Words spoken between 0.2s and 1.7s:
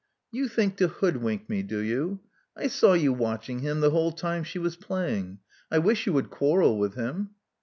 *'You think to hoodwink me,